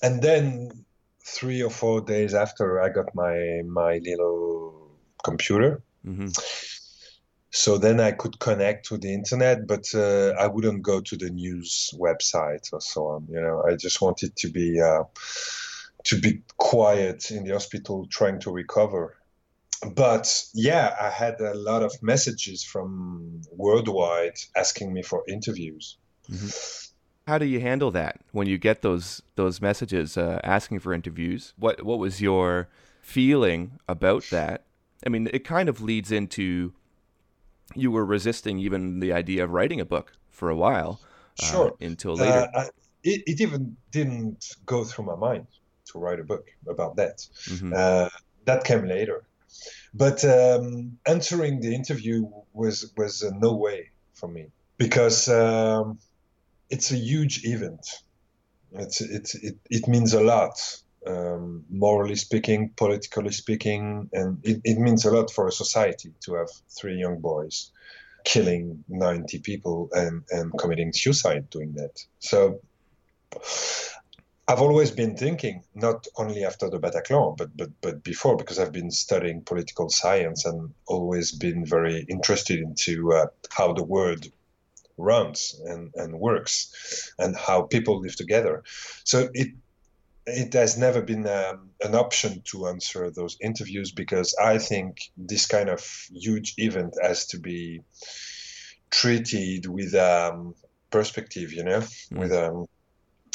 [0.03, 0.85] and then
[1.25, 4.91] three or four days after I got my my little
[5.25, 5.83] computer.
[6.07, 6.29] Mm-hmm.
[7.51, 11.31] So then I could connect to the internet, but uh, I wouldn't go to the
[11.31, 13.29] news website or so on.
[13.31, 15.05] You know, I just wanted to be uh,
[16.05, 19.17] to be quiet in the hospital, trying to recover.
[19.95, 25.97] But yeah, I had a lot of messages from worldwide asking me for interviews.
[26.31, 26.49] Mm-hmm.
[27.27, 31.55] How do you handle that when you get those those messages uh, asking for interviews?
[31.57, 32.69] What what was your
[33.01, 34.65] feeling about that?
[35.05, 36.73] I mean, it kind of leads into
[37.75, 41.01] you were resisting even the idea of writing a book for a while.
[41.43, 41.71] Uh.
[41.81, 42.49] Until later.
[42.55, 42.63] Uh, I,
[43.03, 45.47] it, it even didn't go through my mind
[45.87, 47.19] to write a book about that.
[47.47, 47.73] Mm-hmm.
[47.77, 48.09] Uh,
[48.45, 49.25] that came later.
[49.93, 55.99] But um, answering the interview was was no way for me because um,
[56.71, 57.87] it's a huge event.
[58.73, 64.79] It's, it's, it, it means a lot, um, morally speaking, politically speaking, and it, it
[64.79, 67.71] means a lot for a society to have three young boys
[68.25, 72.03] killing 90 people and, and committing suicide doing that.
[72.21, 72.61] So
[74.49, 78.73] I've always been thinking, not only after the Bataclan, but, but, but before, because I've
[78.73, 84.27] been studying political science and always been very interested into uh, how the world
[84.97, 88.63] runs and, and works and how people live together.
[89.05, 89.49] So it
[90.27, 95.47] it has never been um, an option to answer those interviews because I think this
[95.47, 97.83] kind of huge event has to be
[98.91, 100.55] treated with um,
[100.91, 102.19] perspective, you know, mm.
[102.19, 102.67] with um,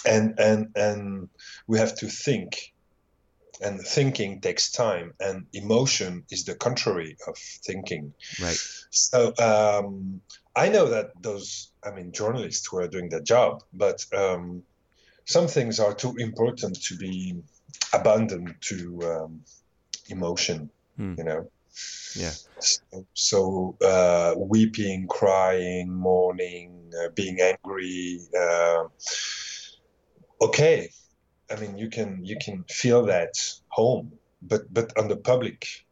[0.05, 1.29] and and and
[1.67, 2.73] we have to think
[3.61, 8.57] and thinking takes time and emotion is the contrary of thinking right
[8.89, 10.21] so um,
[10.55, 14.63] i know that those i mean journalists who are doing their job but um,
[15.29, 17.35] some things are too important to be
[17.93, 19.41] abandoned to um,
[20.09, 21.13] emotion hmm.
[21.17, 21.49] you know
[22.15, 22.81] yeah so,
[23.13, 28.83] so uh, weeping crying mourning uh, being angry uh,
[30.41, 30.89] okay
[31.51, 33.33] I mean, you can you can feel that
[33.69, 35.85] home, but but on the public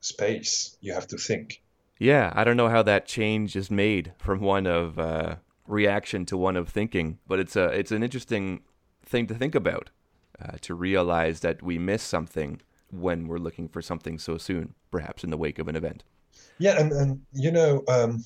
[0.00, 1.62] space, you have to think.
[1.98, 6.36] Yeah, I don't know how that change is made from one of uh, reaction to
[6.36, 8.62] one of thinking, but it's a it's an interesting
[9.12, 9.90] thing to think about,
[10.42, 15.22] uh, to realize that we miss something when we're looking for something so soon, perhaps
[15.22, 16.02] in the wake of an event.
[16.58, 17.84] Yeah, and and you know.
[17.88, 18.24] Um,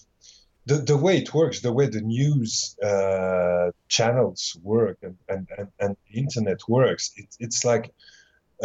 [0.68, 5.68] the, the way it works, the way the news uh, channels work and, and, and,
[5.78, 7.94] and, internet works, it, it's like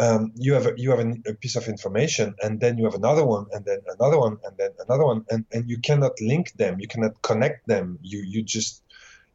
[0.00, 2.94] um, you have a, you have a, a, piece of information and then you have
[2.94, 6.52] another one and then another one and then another one and, and you cannot link
[6.54, 7.98] them, you cannot connect them.
[8.02, 8.82] You you just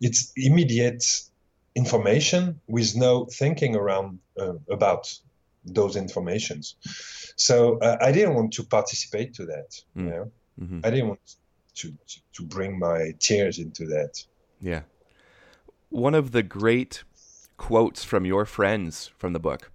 [0.02, 1.04] it's immediate
[1.78, 5.14] information with no thinking around uh, about
[5.64, 6.76] those informations.
[7.38, 9.70] So uh, I didn't want to participate to that.
[9.96, 10.04] Mm.
[10.04, 10.80] You know, mm-hmm.
[10.84, 11.20] I didn't want
[11.76, 14.24] to, to, to bring my tears into that.
[14.60, 14.82] Yeah.
[15.90, 17.04] One of the great
[17.58, 19.72] quotes from your friends from the book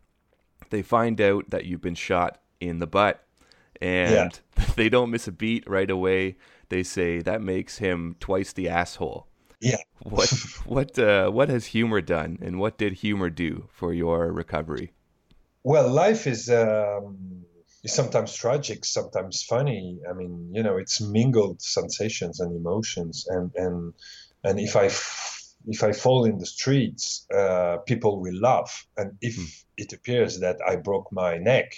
[0.72, 3.24] they find out that you've been shot in the butt
[3.80, 4.64] and yeah.
[4.76, 6.36] they don't miss a beat right away.
[6.70, 9.28] They say that makes him twice the asshole.
[9.62, 9.77] Yeah.
[10.03, 10.29] What
[10.66, 14.92] what uh, what has humor done, and what did humor do for your recovery?
[15.62, 17.44] Well, life is um,
[17.85, 20.01] is sometimes tragic, sometimes funny.
[20.11, 23.94] I mean, you know, it's mingled sensations and emotions, and and
[24.42, 24.87] and if I
[25.68, 29.64] if I fall in the streets, uh, people will laugh, and if mm.
[29.77, 31.72] it appears that I broke my neck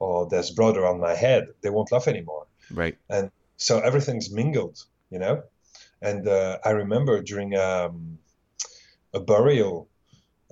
[0.00, 2.48] or there's blood around my head, they won't laugh anymore.
[2.72, 2.98] Right.
[3.08, 5.44] And so everything's mingled, you know.
[6.02, 8.18] And uh, I remember during um,
[9.14, 9.88] a burial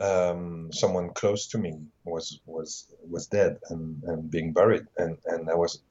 [0.00, 5.50] um, someone close to me was was was dead and, and being buried, and and
[5.50, 5.82] I was,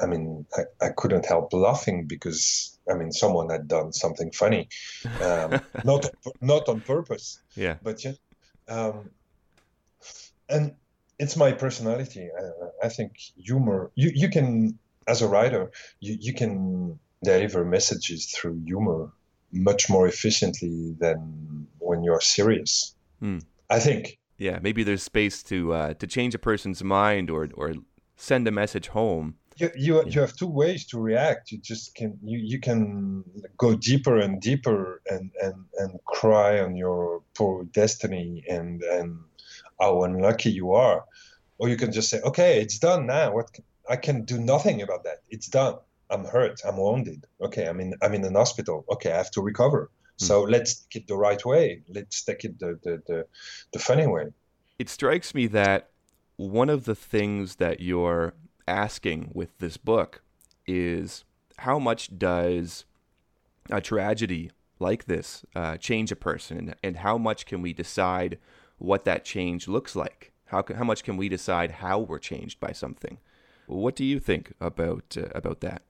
[0.00, 4.68] I mean, I, I couldn't help laughing because I mean, someone had done something funny,
[5.22, 6.06] um, not
[6.40, 7.38] not on purpose.
[7.54, 7.76] Yeah.
[7.82, 8.12] But yeah,
[8.68, 9.10] um,
[10.48, 10.74] and
[11.18, 12.30] it's my personality.
[12.38, 13.90] I, I think humor.
[13.94, 19.12] You you can as a writer, you you can deliver messages through humor
[19.52, 22.94] much more efficiently than when you're serious.
[23.20, 23.38] Hmm.
[23.70, 24.18] I think.
[24.38, 27.74] Yeah, maybe there's space to uh, to change a person's mind or or
[28.16, 29.36] send a message home.
[29.56, 30.02] You, you, yeah.
[30.06, 31.52] you have two ways to react.
[31.52, 33.24] You just can you, you can
[33.56, 39.18] go deeper and deeper and, and, and cry on your poor destiny and and
[39.80, 41.04] how unlucky you are,
[41.58, 43.32] or you can just say, okay, it's done now.
[43.32, 45.22] What can, I can do nothing about that.
[45.30, 45.76] It's done.
[46.10, 46.60] I'm hurt.
[46.66, 47.26] I'm wounded.
[47.40, 48.84] Okay, I'm in I'm in an hospital.
[48.92, 49.90] Okay, I have to recover.
[50.18, 50.26] Mm.
[50.26, 51.82] So let's take it the right way.
[51.88, 53.26] Let's take it the, the, the,
[53.72, 54.26] the funny way.
[54.78, 55.90] It strikes me that
[56.36, 58.34] one of the things that you're
[58.66, 60.22] asking with this book
[60.66, 61.24] is
[61.58, 62.84] how much does
[63.70, 68.38] a tragedy like this uh, change a person, and how much can we decide
[68.78, 70.32] what that change looks like?
[70.46, 73.18] How how much can we decide how we're changed by something?
[73.66, 75.82] What do you think about uh, about that?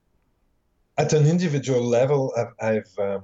[0.97, 3.23] At an individual level, I've, I've um,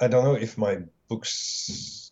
[0.00, 2.10] I don't know if my books,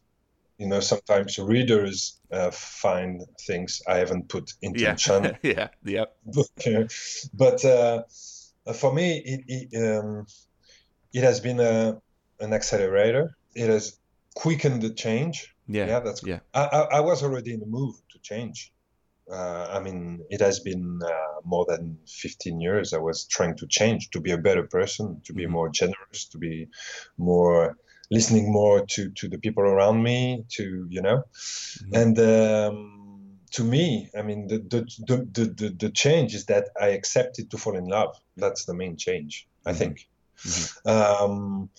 [0.58, 5.36] you know, sometimes readers uh, find things I haven't put intention.
[5.42, 6.04] Yeah, yeah,
[6.64, 6.84] yeah.
[7.34, 8.02] but uh,
[8.74, 10.26] for me, it it, um,
[11.12, 12.00] it has been a,
[12.40, 13.36] an accelerator.
[13.54, 13.98] It has
[14.34, 15.54] quickened the change.
[15.66, 16.40] Yeah, yeah, that's yeah.
[16.54, 18.72] I, I, I was already in the move to change.
[19.30, 22.92] Uh, I mean, it has been uh, more than 15 years.
[22.92, 25.52] I was trying to change, to be a better person, to be mm-hmm.
[25.52, 26.68] more generous, to be
[27.18, 27.76] more
[28.10, 31.94] listening more to to the people around me, to you know, mm-hmm.
[31.94, 34.80] and um, to me, I mean, the the,
[35.36, 38.16] the the the change is that I accepted to fall in love.
[38.36, 39.78] That's the main change, I mm-hmm.
[39.78, 40.08] think.
[40.38, 40.88] Mm-hmm.
[40.88, 41.70] Um,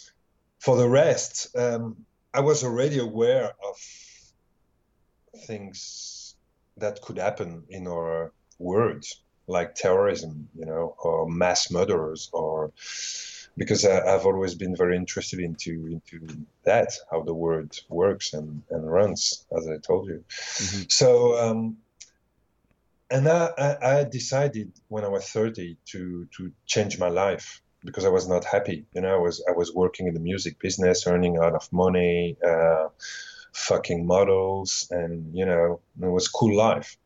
[0.59, 3.77] for the rest, um, I was already aware of
[5.45, 6.12] things
[6.77, 9.05] that could happen in our world,
[9.47, 12.71] like terrorism, you know, or mass murderers, or
[13.57, 18.63] because I, have always been very interested into into that, how the world works and,
[18.69, 20.23] and runs, as I told you.
[20.29, 20.83] Mm-hmm.
[20.89, 21.77] So, um,
[23.11, 28.05] and I, I, I decided when I was 30 to to change my life because
[28.05, 28.85] I was not happy.
[28.93, 31.71] You know, I was I was working in the music business, earning a lot of
[31.71, 32.37] money.
[32.45, 32.87] Uh,
[33.53, 36.97] fucking models, and you know, it was cool life.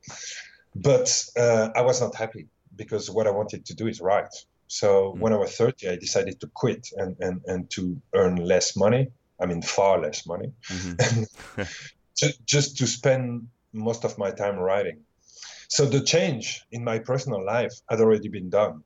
[0.75, 4.33] But uh, I was not happy because what I wanted to do is write.
[4.67, 8.36] So mm when I was 30, I decided to quit and, and, and to earn
[8.36, 9.07] less money.
[9.39, 11.62] I mean, far less money, mm-hmm.
[12.17, 15.01] just, just to spend most of my time writing.
[15.69, 18.83] So the change in my personal life had already been done.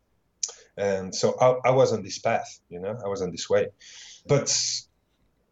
[0.78, 3.68] And so I, I was on this path, you know, I was on this way.
[4.28, 4.50] But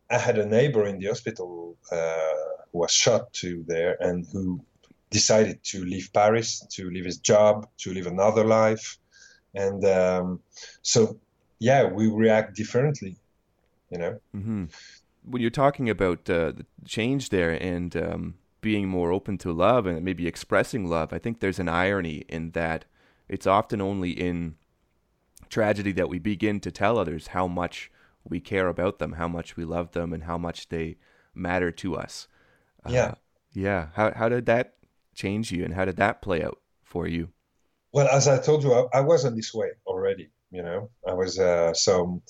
[0.10, 2.18] I had a neighbor in the hospital uh,
[2.72, 4.62] who was shot to there and who
[5.10, 8.98] decided to leave Paris, to leave his job, to live another life.
[9.56, 10.40] And um,
[10.82, 11.20] so,
[11.60, 13.16] yeah, we react differently,
[13.90, 14.20] you know.
[14.36, 14.66] Mm-hmm.
[15.24, 19.86] When you're talking about uh, the change there and um, being more open to love
[19.86, 22.86] and maybe expressing love, I think there's an irony in that
[23.28, 24.56] it's often only in
[25.50, 27.92] tragedy that we begin to tell others how much
[28.30, 30.98] we care about them, how much we love them, and how much they
[31.34, 32.28] matter to us.
[32.88, 33.06] Yeah.
[33.06, 33.16] Uh,
[33.54, 33.88] yeah.
[33.94, 34.76] How, how did that
[35.16, 37.30] change you and how did that play out for you?
[37.92, 40.30] Well, as I told you, I, I wasn't this way already.
[40.52, 42.22] You know, I was, uh, so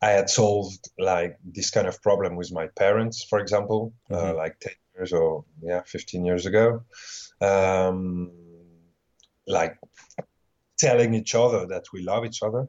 [0.00, 4.30] I had solved like this kind of problem with my parents, for example, uh, mm-hmm.
[4.30, 6.82] uh, like 10 years or, yeah, 15 years ago.
[7.40, 8.30] Um,
[9.46, 9.78] like
[10.78, 12.68] telling each other that we love each other.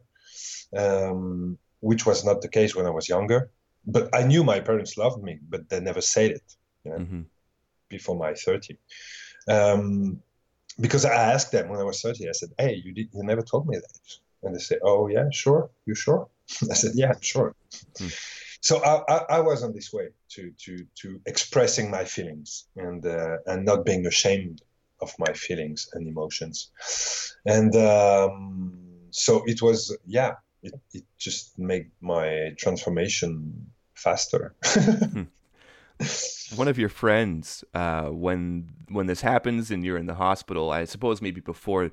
[0.76, 3.52] Um, which was not the case when I was younger.
[3.86, 7.22] But I knew my parents loved me, but they never said it you know, mm-hmm.
[7.90, 8.78] before my 30.
[9.50, 10.22] Um,
[10.80, 13.42] because I asked them when I was 30, I said, Hey, you, did, you never
[13.42, 14.00] told me that.
[14.44, 15.70] And they said, Oh, yeah, sure.
[15.86, 16.30] You sure?
[16.72, 17.54] I said, Yeah, sure.
[18.00, 18.18] Mm.
[18.62, 23.06] So I, I, I, was on this way to, to, to expressing my feelings and,
[23.06, 24.62] uh, and not being ashamed
[25.02, 26.72] of my feelings and emotions.
[27.46, 28.74] And um,
[29.12, 34.56] so it was, yeah, it, it just made my transformation faster.
[34.64, 35.24] Hmm.
[36.56, 40.86] One of your friends, uh, when when this happens and you're in the hospital, I
[40.86, 41.92] suppose maybe before,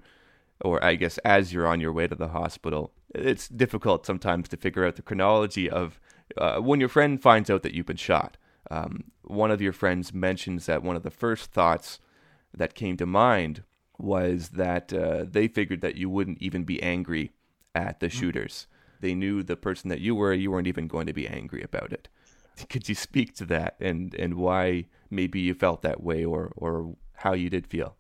[0.63, 4.57] or I guess as you're on your way to the hospital, it's difficult sometimes to
[4.57, 6.01] figure out the chronology of
[6.39, 8.37] uh, when your friend finds out that you've been shot.
[8.71, 11.99] Um, one of your friends mentions that one of the first thoughts
[12.55, 13.63] that came to mind
[13.99, 17.33] was that uh, they figured that you wouldn't even be angry
[17.75, 18.19] at the mm-hmm.
[18.19, 18.67] shooters.
[19.01, 21.93] They knew the person that you were, you weren't even going to be angry about
[21.93, 22.09] it.
[22.69, 26.95] Could you speak to that and, and why maybe you felt that way or, or
[27.15, 27.97] how you did feel?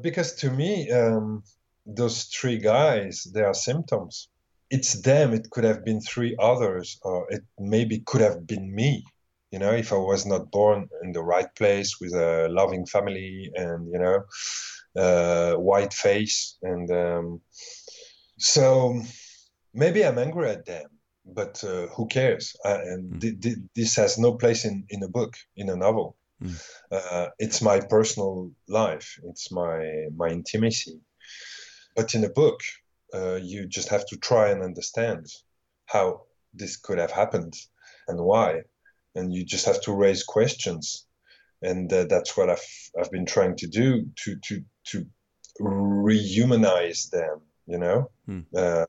[0.00, 1.44] Because to me, um,
[1.86, 4.28] those three guys, they are symptoms.
[4.70, 9.04] It's them, it could have been three others, or it maybe could have been me
[9.52, 13.50] you know if i was not born in the right place with a loving family
[13.54, 14.24] and you know
[14.96, 17.40] uh, white face and um,
[18.42, 19.00] so
[19.72, 20.88] maybe i'm angry at them
[21.24, 23.20] but uh, who cares uh, and mm.
[23.20, 27.30] th- th- this has no place in, in a book in a novel mm.
[27.38, 31.00] it's my personal life it's my my intimacy
[31.94, 32.60] but in a book
[33.14, 35.26] uh, you just have to try and understand
[35.86, 37.54] how this could have happened
[38.08, 38.60] and why
[39.14, 41.06] and you just have to raise questions
[41.62, 42.66] and uh, that's what I've
[42.98, 45.06] I've been trying to do to to to
[45.60, 47.40] rehumanize them.
[47.66, 48.40] You know, hmm.
[48.56, 48.86] uh,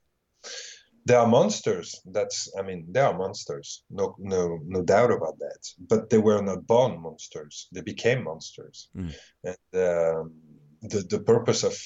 [1.05, 2.01] they are monsters.
[2.05, 3.83] That's I mean they are monsters.
[3.89, 5.61] No no no doubt about that.
[5.79, 7.67] But they were not born monsters.
[7.71, 8.89] They became monsters.
[8.95, 9.09] Hmm.
[9.43, 10.33] And um,
[10.81, 11.77] the the purpose of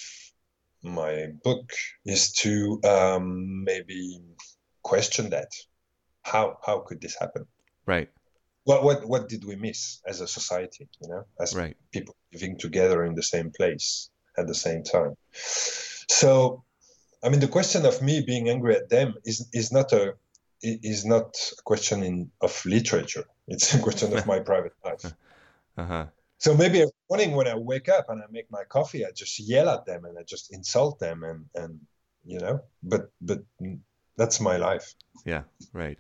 [0.84, 1.72] my book
[2.06, 4.22] is to um, maybe
[4.84, 5.52] question that.
[6.22, 7.46] How how could this happen?
[7.86, 8.10] Right
[8.68, 11.78] what what what did we miss as a society you know as right.
[11.94, 16.64] people living together in the same place at the same time so
[17.24, 20.14] i mean the question of me being angry at them is is not a
[20.62, 23.26] is not a question in of literature.
[23.48, 25.14] It's a question of my private life.
[25.78, 26.08] Uh-huh.
[26.40, 29.40] so maybe every morning when i wake up and i make my coffee i just
[29.40, 31.80] yell at them and i just insult them and and
[32.26, 33.44] you know but but
[34.18, 34.96] that's my life.
[35.26, 36.00] Yeah right.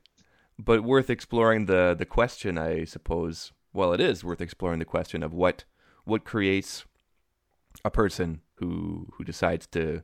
[0.59, 3.53] But worth exploring the the question, I suppose.
[3.73, 5.65] Well, it is worth exploring the question of what
[6.03, 6.85] what creates
[7.85, 10.01] a person who who decides to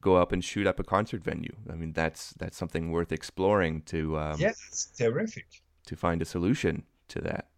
[0.00, 1.54] go up and shoot up a concert venue.
[1.70, 4.18] I mean, that's that's something worth exploring to.
[4.18, 5.46] Um, yes, it's terrific.
[5.86, 7.48] To find a solution to that.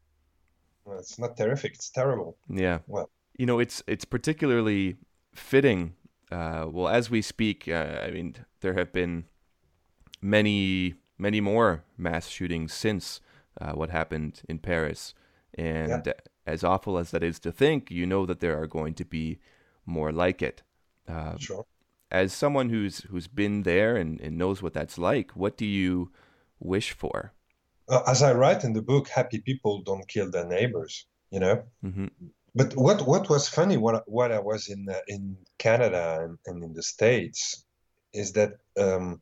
[0.85, 1.75] Well, it's not terrific.
[1.75, 2.37] It's terrible.
[2.49, 2.79] Yeah.
[2.87, 4.97] Well, you know, it's it's particularly
[5.35, 5.95] fitting.
[6.31, 9.25] Uh, well, as we speak, uh, I mean, there have been
[10.21, 13.21] many many more mass shootings since
[13.61, 15.15] uh, what happened in Paris.
[15.55, 16.13] And yeah.
[16.47, 19.41] as awful as that is to think, you know that there are going to be
[19.85, 20.63] more like it.
[21.09, 21.67] Uh, sure.
[22.11, 26.11] As someone who's who's been there and, and knows what that's like, what do you
[26.59, 27.33] wish for?
[27.89, 31.07] Uh, as I write in the book, happy people don't kill their neighbors.
[31.31, 31.63] You know.
[31.85, 32.07] Mm-hmm.
[32.55, 36.65] But what what was funny when when I was in uh, in Canada and, and
[36.65, 37.65] in the states
[38.13, 39.21] is that um,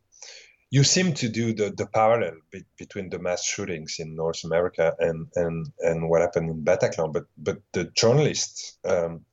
[0.71, 4.95] you seem to do the, the parallel be, between the mass shootings in North America
[4.99, 9.25] and, and, and what happened in Bataclan, but but the journalists um,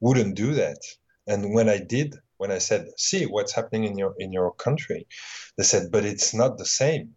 [0.00, 0.78] wouldn't do that.
[1.26, 5.06] And when I did, when I said, "See what's happening in your in your country,"
[5.56, 7.16] they said, "But it's not the same."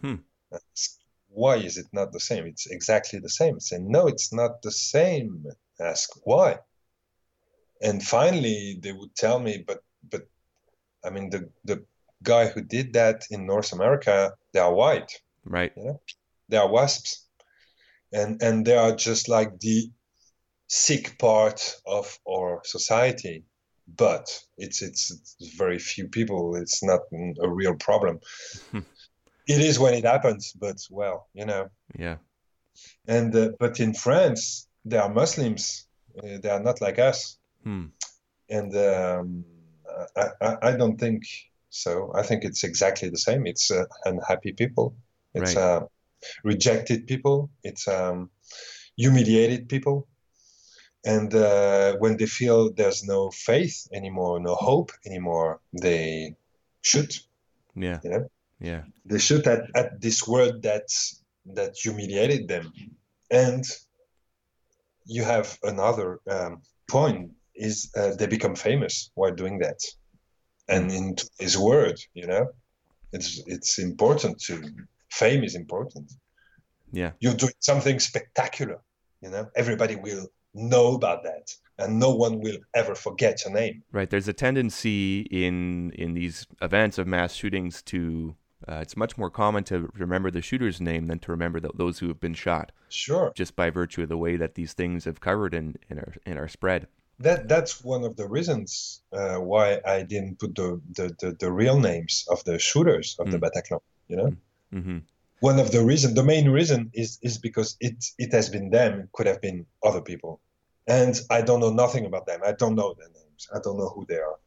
[0.00, 0.16] Hmm.
[1.28, 2.46] Why is it not the same?
[2.46, 3.60] It's exactly the same.
[3.60, 5.46] Say, "No, it's not the same."
[5.78, 6.58] ask why.
[7.82, 10.26] And finally, they would tell me, "But but
[11.04, 11.84] I mean the the
[12.22, 15.12] guy who did that in North America, they are white.
[15.44, 15.72] Right.
[15.76, 16.00] You know?
[16.48, 17.26] They are wasps.
[18.12, 19.90] And and they are just like the
[20.68, 23.44] sick part of our society.
[23.88, 26.56] But it's it's, it's very few people.
[26.56, 27.00] It's not
[27.40, 28.20] a real problem.
[28.72, 31.68] it is when it happens, but well, you know.
[31.96, 32.16] Yeah.
[33.06, 35.86] And uh, but in France, they are Muslims.
[36.18, 37.38] Uh, they are not like us.
[37.62, 37.86] Hmm.
[38.48, 39.44] And um,
[40.16, 41.22] I, I, I don't think
[41.76, 43.46] so I think it's exactly the same.
[43.46, 44.96] It's uh, unhappy people.
[45.34, 45.62] It's right.
[45.62, 45.86] uh,
[46.42, 47.50] rejected people.
[47.62, 48.30] It's um,
[48.96, 50.08] humiliated people.
[51.06, 56.34] And uh, when they feel there's no faith anymore, no hope anymore, they
[56.82, 57.20] shoot.
[57.74, 58.00] Yeah.
[58.02, 58.30] You know?
[58.60, 58.82] Yeah.
[59.04, 60.88] They shoot at, at this world that
[61.54, 62.72] that humiliated them.
[63.30, 63.64] And
[65.04, 69.80] you have another um, point is uh, they become famous while doing that
[70.68, 72.46] and in his word you know
[73.12, 74.62] it's it's important to
[75.10, 76.12] fame is important
[76.92, 78.80] yeah you're doing something spectacular
[79.22, 83.82] you know everybody will know about that and no one will ever forget your name
[83.92, 88.34] right there's a tendency in in these events of mass shootings to
[88.66, 91.98] uh, it's much more common to remember the shooter's name than to remember the, those
[91.98, 95.20] who have been shot sure just by virtue of the way that these things have
[95.20, 99.80] covered in in our in our spread that that's one of the reasons uh, why
[99.86, 103.30] I didn't put the, the, the, the, real names of the shooters of mm.
[103.32, 103.80] the Bataclan.
[104.08, 104.36] You know.
[104.74, 104.98] Mm-hmm.
[105.40, 109.00] one of the reason, the main reason is is because it it has been them.
[109.00, 110.40] It could have been other people,
[110.86, 112.40] and I don't know nothing about them.
[112.44, 113.48] I don't know their names.
[113.54, 114.38] I don't know who they are.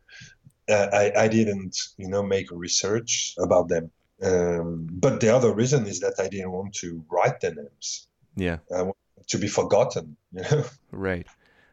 [0.69, 3.91] Uh, I I didn't you know make research about them.
[4.21, 8.07] Um, but the other reason is that I didn't want to write their names.
[8.35, 8.57] Yeah.
[8.75, 10.15] I want to be forgotten.
[10.31, 10.63] You know.
[10.91, 11.27] Right.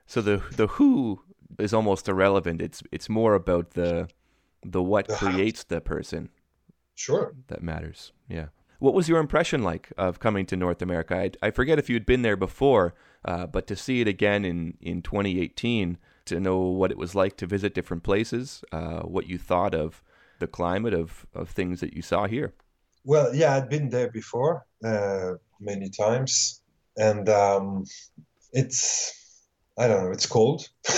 [0.06, 1.20] So the the who
[1.58, 2.62] is almost irrelevant.
[2.62, 4.08] It's it's more about the
[4.62, 6.30] the what The creates the person
[6.94, 7.34] Sure.
[7.48, 8.12] that matters.
[8.28, 8.46] Yeah.
[8.78, 11.14] What was your impression like of coming to North America?
[11.16, 12.94] I, I forget if you'd been there before,
[13.26, 17.36] uh, but to see it again in, in 2018, to know what it was like
[17.36, 20.02] to visit different places, uh, what you thought of
[20.38, 22.54] the climate of, of things that you saw here.
[23.04, 26.62] Well, yeah, I'd been there before uh, many times,
[26.96, 27.84] and um,
[28.52, 29.12] it's
[29.78, 30.68] I don't know, it's cold.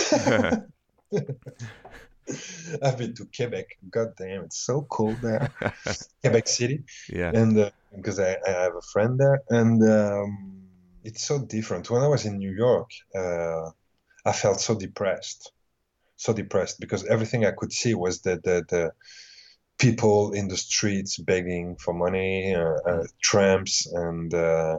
[2.83, 3.79] I've been to Quebec.
[3.91, 5.51] God damn, it's so cold there.
[6.23, 7.31] Quebec City, yeah.
[7.35, 10.58] and uh, because I, I have a friend there, and um,
[11.09, 11.91] it's so different.
[11.91, 12.91] When I was in New York,
[13.23, 13.71] uh,
[14.31, 15.53] I felt so depressed,
[16.17, 18.93] so depressed because everything I could see was the the, the
[19.79, 24.79] people in the streets begging for money, uh, uh, tramps, and uh,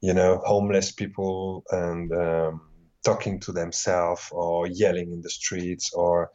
[0.00, 2.60] you know, homeless people, and um,
[3.04, 6.30] talking to themselves or yelling in the streets, or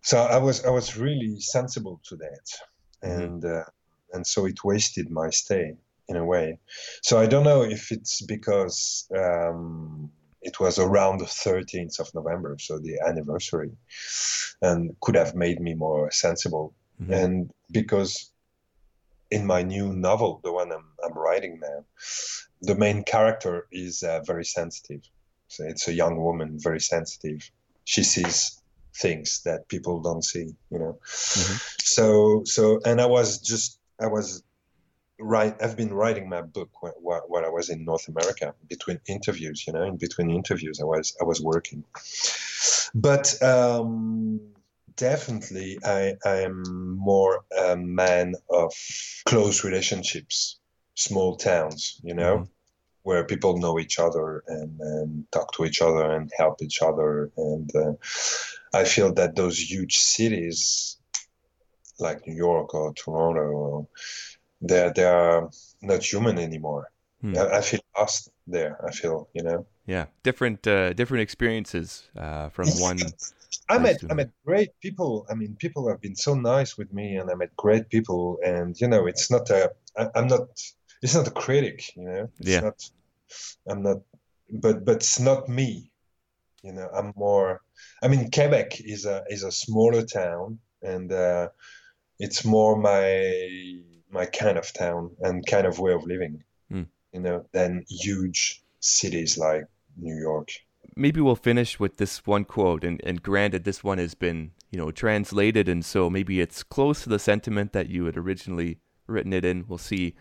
[0.00, 2.46] so I was I was really sensible to that,
[3.04, 3.22] Mhm.
[3.22, 3.64] and uh,
[4.14, 5.76] and so it wasted my stay
[6.12, 6.58] in a way.
[7.02, 8.78] So I don't know if it's because
[9.24, 10.10] um,
[10.48, 13.72] it was around the 13th of November, so the anniversary,
[14.68, 16.66] and could have made me more sensible.
[17.00, 17.12] Mhm.
[17.20, 17.34] And
[17.78, 18.12] because
[19.30, 21.78] in my new novel, the one I'm, I'm writing now,
[22.68, 23.54] the main character
[23.84, 25.02] is uh, very sensitive.
[25.48, 27.40] So it's a young woman, very sensitive.
[27.84, 28.36] She sees
[29.04, 30.94] things that people don't see, you know.
[31.42, 31.56] Mhm.
[31.96, 32.04] So,
[32.44, 34.42] so, and I was just, I was
[35.22, 35.54] right.
[35.62, 39.72] I've been writing my book while, while, I was in North America between interviews, you
[39.72, 41.84] know, in between interviews, I was, I was working.
[42.94, 44.40] But um,
[44.96, 46.62] definitely, I, I am
[46.98, 48.72] more a man of
[49.26, 50.58] close relationships,
[50.94, 52.48] small towns, you know Mhm.
[53.04, 57.32] where people know each other and, and talk to each other and help each other.
[57.36, 57.94] And uh,
[58.74, 60.98] I feel that those huge cities
[61.98, 63.88] like New York or Toronto,
[64.62, 65.48] they're, they're
[65.82, 66.90] not human anymore.
[67.20, 67.36] Hmm.
[67.36, 68.78] I, I feel lost there.
[68.86, 69.66] I feel, you know.
[69.86, 70.06] Yeah.
[70.22, 72.98] Different uh, different experiences uh, from one.
[73.68, 75.26] I met I met great people.
[75.30, 78.38] I mean, people have been so nice with me, and I met great people.
[78.44, 79.72] And you know, it's not a.
[79.96, 80.48] I, I'm not.
[81.02, 81.96] It's not a critic.
[81.96, 82.28] You know.
[82.38, 82.60] It's Yeah.
[82.60, 82.90] Not,
[83.68, 83.98] I'm not.
[84.50, 85.90] But but it's not me.
[86.62, 87.60] You know, I'm more.
[88.02, 91.48] I mean, Quebec is a is a smaller town, and uh,
[92.18, 93.82] it's more my
[94.12, 96.44] my kind of town and kind of way of living.
[96.70, 96.82] Hmm.
[97.12, 99.64] You know, than huge cities like
[99.96, 100.48] New York.
[100.96, 104.78] maybe we'll finish with this one quote and, and granted this one has been you
[104.78, 109.32] know translated and so maybe it's close to the sentiment that you had originally written
[109.32, 110.14] it in we'll see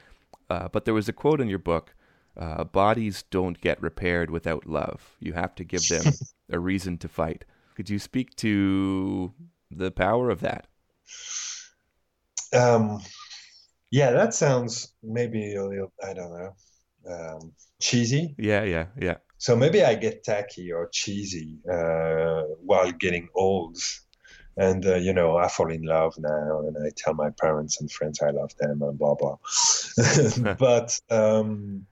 [0.49, 1.95] uh, but there was a quote in your book
[2.37, 6.13] uh, bodies don't get repaired without love you have to give them
[6.51, 7.43] a reason to fight
[7.75, 9.33] could you speak to
[9.69, 10.67] the power of that
[12.53, 13.01] Um,
[13.91, 16.55] yeah, that sounds maybe a little, I don't know,
[17.07, 18.35] um, cheesy.
[18.37, 23.77] yeah yeah yeah So maybe I get tacky or cheesy uh, while getting old.
[24.57, 27.91] And, uh, you know, I fall in love now and I tell my parents and
[27.91, 29.37] friends I love them and blah, blah.
[30.59, 31.87] but um,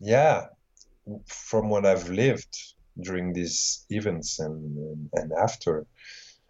[0.00, 0.46] yeah,
[1.26, 2.54] from what I've lived
[3.00, 5.86] during these events and, and, and after,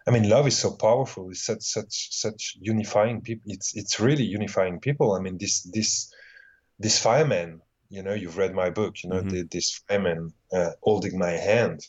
[0.07, 1.29] I mean, love is so powerful.
[1.29, 3.51] It's such such such unifying people.
[3.51, 5.13] It's it's really unifying people.
[5.13, 6.11] I mean, this this
[6.79, 7.61] this fireman.
[7.89, 8.95] You know, you've read my book.
[9.03, 9.29] You know, Mhm.
[9.31, 11.79] the, this fireman uh, holding my hand.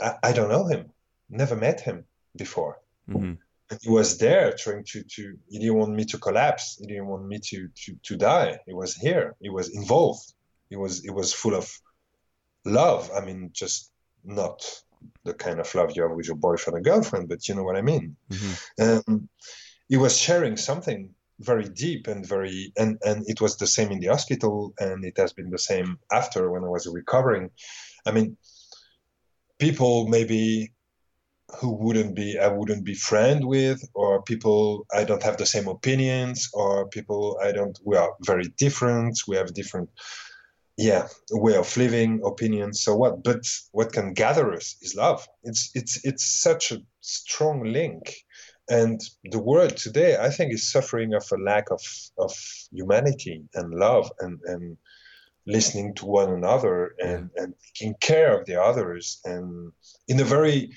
[0.00, 0.90] I, I don't know him.
[1.30, 2.04] Never met him
[2.36, 2.80] before.
[3.06, 3.34] hmm
[3.70, 5.22] And he was there trying to to.
[5.50, 6.76] He didn't want me to collapse.
[6.80, 8.58] He didn't want me to to to die.
[8.66, 9.34] He was here.
[9.40, 10.26] He was involved.
[10.70, 11.66] He was he was full of
[12.64, 13.10] love.
[13.16, 13.90] I mean, just
[14.24, 14.58] not
[15.24, 17.76] the kind of love you have with your boyfriend or girlfriend, but you know what
[17.76, 18.16] I mean.
[18.30, 19.28] hmm Um,
[19.88, 24.00] he was sharing something very deep and very, and and it was the same in
[24.00, 27.50] the hospital, and it has been the same after when I was recovering.
[28.06, 28.36] I mean,
[29.58, 30.72] people maybe
[31.60, 35.68] who wouldn't be I wouldn't be friend with, or people I don't have the same
[35.68, 39.18] opinions, or people I don't we are very different.
[39.28, 39.90] We have different
[40.76, 43.22] yeah way of living opinions so what?
[43.22, 45.26] But what can gather us is love.
[45.42, 48.14] It's it's it's such a strong link.
[48.70, 51.82] And the world today, I think, is suffering of a lack of,
[52.16, 52.32] of
[52.72, 54.78] humanity and love and, and
[55.46, 59.20] listening to one another and, and taking care of the others.
[59.26, 59.72] And
[60.08, 60.70] in a very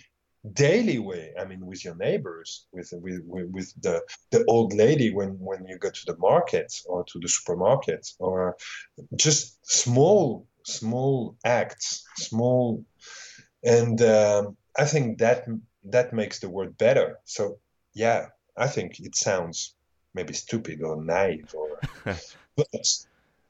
[0.54, 5.30] daily way i mean with your neighbors with with with the the old lady when
[5.40, 8.56] when you go to the market or to the supermarket or
[9.16, 12.84] just small small acts small
[13.64, 15.46] and um, i think that
[15.90, 17.18] that makes the world better.
[17.24, 17.60] So
[17.94, 18.28] yeah
[18.58, 19.76] i think it sounds
[20.14, 21.80] maybe stupid or naive or
[22.56, 22.86] but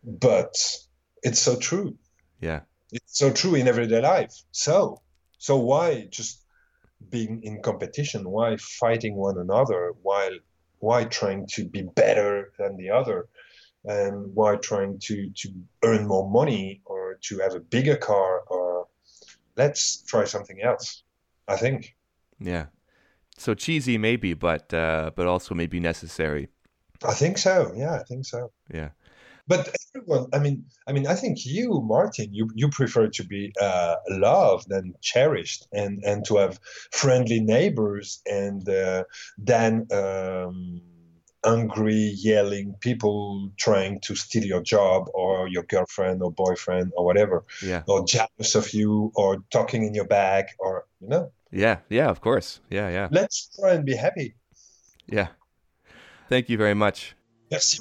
[0.03, 0.55] but
[1.23, 1.97] it's so true.
[2.39, 2.61] Yeah.
[2.91, 4.33] It's so true in everyday life.
[4.51, 5.01] So
[5.37, 6.41] so why just
[7.09, 10.35] being in competition why fighting one another while
[10.79, 13.27] why trying to be better than the other
[13.85, 15.49] and why trying to to
[15.83, 18.87] earn more money or to have a bigger car or
[19.55, 21.03] let's try something else
[21.47, 21.95] i think.
[22.39, 22.67] Yeah.
[23.37, 26.49] So cheesy maybe but uh but also maybe necessary.
[27.03, 27.71] I think so.
[27.75, 28.51] Yeah i think so.
[28.73, 28.89] Yeah
[29.47, 33.53] but everyone i mean i mean i think you martin you you prefer to be
[33.61, 36.59] uh, loved and cherished and and to have
[36.91, 39.03] friendly neighbors and uh,
[39.37, 40.81] than um,
[41.45, 47.45] angry yelling people trying to steal your job or your girlfriend or boyfriend or whatever.
[47.63, 47.83] Yeah.
[47.87, 51.31] Or jealous of you or talking in your back or you know?
[51.51, 51.77] Yeah.
[51.89, 52.59] Yeah of course.
[52.69, 53.07] Yeah yeah.
[53.11, 54.35] Let's try and be happy.
[55.07, 55.27] Yeah.
[56.27, 57.15] Thank you very much.
[57.49, 57.79] Yes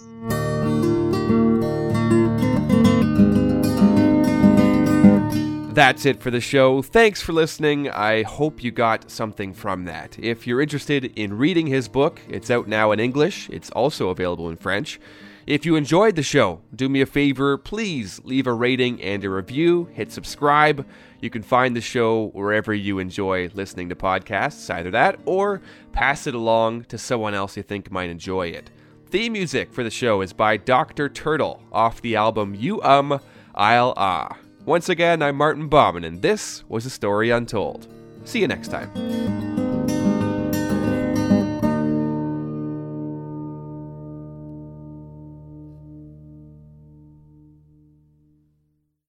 [5.77, 6.81] That's it for the show.
[6.81, 7.91] Thanks for listening.
[7.91, 10.19] I hope you got something from that.
[10.19, 13.51] If you're interested in reading his book, it's out now in English.
[13.51, 14.99] It's also available in French.
[15.47, 19.29] If you enjoyed the show, do me a favor, please leave a rating and a
[19.29, 20.87] review, hit subscribe.
[21.21, 25.61] You can find the show wherever you enjoy listening to podcasts, either that or
[25.93, 28.71] pass it along to someone else you think might enjoy it.
[29.11, 31.11] Theme music for the show is by Dr.
[31.11, 33.21] Turtle off the album You Um,
[33.55, 34.39] I'll Ah.
[34.67, 37.87] Once again, I'm Martin Bauman, and this was A Story Untold.
[38.25, 38.91] See you next time.